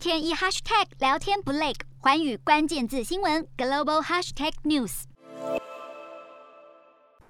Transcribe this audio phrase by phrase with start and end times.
[0.00, 5.02] 天一 hashtag 聊天不累，寰宇关键字新闻 global hashtag news。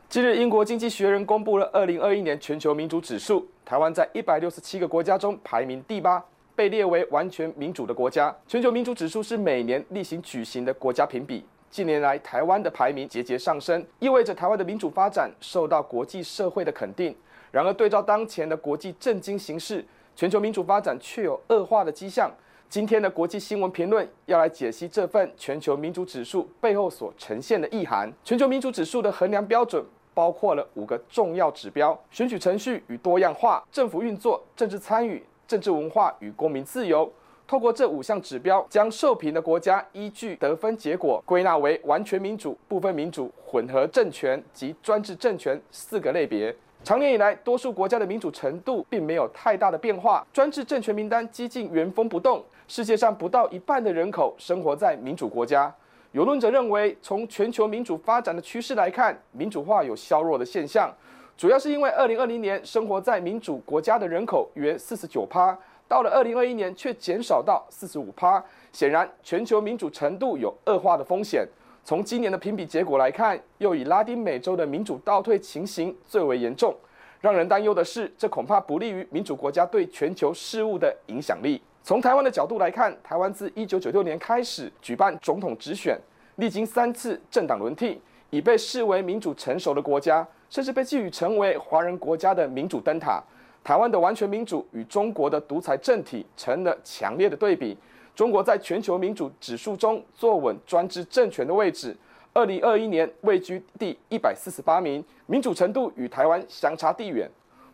[0.08, 8.32] 近日，英国经济学人公布了二零二一年全球民主指数，台湾在一百六十七个国家中排名第八，被列为完全民主的国家。
[8.46, 11.44] 全球民主指数是每年例行举行的国家评比。
[11.72, 17.16] 近年来，台湾的排名节节上升，意味着台湾的民主发展受到国际社会的肯定。
[17.50, 19.84] 然而，对照当前的国际政经形势，
[20.14, 22.30] 全球民主发展却有恶化的迹象。
[22.70, 28.08] 今天的国际新闻评论要来解析这份全球民主指数背后所呈现的意涵。
[28.22, 37.12] 全球民主指数的衡量标准包括了五个重要指标：选举程序与多样化、政府运作、政治参与、政治文化与公民自由。
[37.44, 46.54] 透过这五项指标，将受评的国家依据得分结果归纳为完全民主、部分民主、混合政权及专制政权四个类别。
[46.82, 52.42] 长年以来，多数国家的民主程度并没有太大的变化，专制政权名单几近原封不动。
[52.66, 55.72] 世界上不到一半的人口生活在民主国家。
[56.12, 60.90] 有论者认为，从全球民主发展的趋势来看，民主化有削弱的现象，
[61.36, 65.56] 主要是因为2020年生活在民主国家的人口约49趴。
[65.86, 71.46] 到了二零二一年，却减少到四十五趴，显然全球民主程度有恶化的风险。
[71.82, 76.74] 从今年的评比结果来看，又以拉丁美洲的民主倒退情形最为严重。
[77.20, 81.60] 让人担忧的是，这恐怕不利于民主国家对全球事务的影响力。
[81.82, 85.98] 从台湾的角度来看，台湾自一九九六年开始举办总统直选，
[86.36, 93.22] 历经三次政党轮替，已被视为民主成熟的国家，甚至被寄予成为华人国家的民主灯塔。
[93.62, 97.76] 台湾的完全民主与中国的独裁政体成了强烈的对比。
[98.20, 101.96] 中国在全球民主指数中坐稳专制政权的位置，
[102.34, 107.26] 二零二一年位居第一百四十八名，民主程度与台湾相差地远。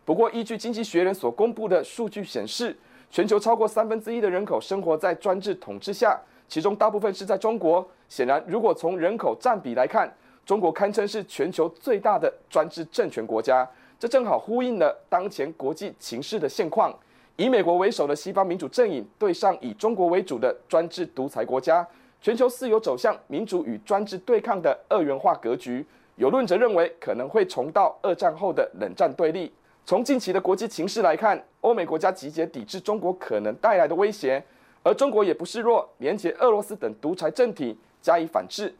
[0.05, 2.73] 不过，依据经济学人所公布的数据显示，
[3.11, 6.17] 全球超过三分之一的人口生活在专制统治下，
[6.47, 7.85] 其中大部分是在中国。
[8.07, 10.09] 显然，如果从人口占比来看，
[10.45, 13.69] 中国堪称是全球最大的专制政权国家。
[13.99, 16.97] 这正好呼应了当前国际情势的现况，
[17.37, 21.87] 以美国为首的西方民主阵营对上以中国为主的专制独裁国家，
[22.19, 25.85] 全球似有走向民主与专制对抗的二元化格局。
[26.15, 29.53] 有论者认为，可能会重蹈二战后的冷战对立。
[29.85, 34.43] 从近期的国际情势来看，欧美国家集结抵制中国可能带来的威胁，
[34.81, 38.73] 而中国也不示弱，连结俄罗斯等独裁政体加以反制。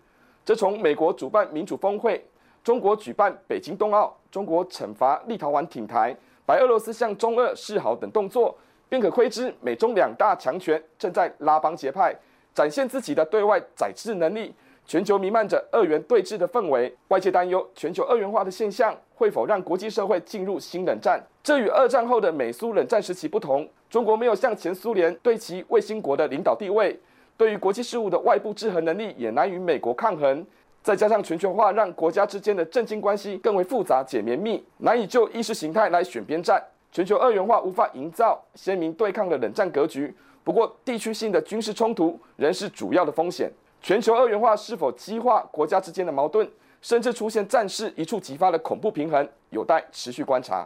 [0.44, 2.26] 这从美国主办民主峰会。
[2.64, 6.14] 中国举办北京冬奥，中国惩罚立陶宛挺台，
[6.48, 12.16] 白俄罗斯向中俄示好等动作，便可窥知美中两大强权正在拉帮结派，
[12.56, 14.56] 展现自己的对外宰制能力。
[14.86, 21.22] 全球弥漫着二元对峙的氛围，外界担忧全球二元化的现象会否让国际社会进入新冷战？
[21.44, 26.98] 这与二战后的美苏冷战时期不同，中国没有像前苏联对其卫星国的领导地位，
[27.36, 30.48] 对于国际事务的外部制衡能力也难与美国抗衡。
[30.88, 36.64] 再加上全球化，让国家之间的政经关系更为复杂且绵密，难以就意识形态来选边站。
[36.94, 40.16] 全球二元化无法营造鲜明对抗的冷战格局。
[40.46, 43.52] 不过，地区性的军事冲突仍是主要的风险。
[43.82, 46.50] 全球二元化是否激化国家之间的矛盾，
[46.82, 50.66] 甚至出现战事一触即发的恐怖平衡，有待持续观察。